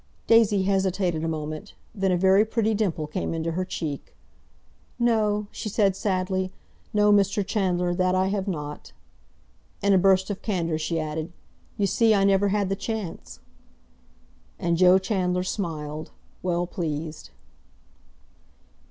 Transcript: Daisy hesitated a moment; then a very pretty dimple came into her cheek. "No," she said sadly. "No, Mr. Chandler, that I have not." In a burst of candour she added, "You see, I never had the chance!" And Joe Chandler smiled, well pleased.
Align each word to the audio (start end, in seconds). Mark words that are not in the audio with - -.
Daisy 0.25 0.63
hesitated 0.63 1.23
a 1.23 1.27
moment; 1.27 1.75
then 1.93 2.11
a 2.11 2.17
very 2.17 2.43
pretty 2.43 2.73
dimple 2.73 3.05
came 3.05 3.35
into 3.35 3.51
her 3.51 3.63
cheek. 3.63 4.15
"No," 4.97 5.45
she 5.51 5.69
said 5.69 5.95
sadly. 5.95 6.51
"No, 6.91 7.13
Mr. 7.13 7.45
Chandler, 7.45 7.93
that 7.93 8.15
I 8.15 8.29
have 8.29 8.47
not." 8.47 8.93
In 9.83 9.93
a 9.93 9.99
burst 9.99 10.31
of 10.31 10.41
candour 10.41 10.79
she 10.79 10.99
added, 10.99 11.31
"You 11.77 11.85
see, 11.85 12.15
I 12.15 12.23
never 12.23 12.47
had 12.47 12.69
the 12.69 12.75
chance!" 12.75 13.41
And 14.57 14.75
Joe 14.75 14.97
Chandler 14.97 15.43
smiled, 15.43 16.09
well 16.41 16.65
pleased. 16.65 17.29